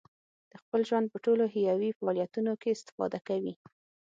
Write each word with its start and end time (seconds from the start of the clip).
د 0.51 0.53
خپل 0.61 0.81
ژوند 0.89 1.05
په 1.13 1.17
ټولو 1.25 1.43
حیوي 1.55 1.91
فعالیتونو 1.99 2.51
کې 2.61 2.69
استفاده 2.77 3.19
کوي. 3.27 3.53